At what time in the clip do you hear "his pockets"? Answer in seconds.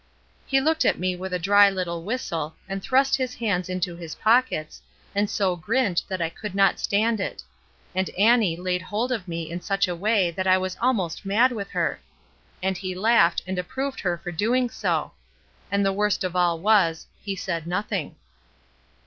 3.95-4.81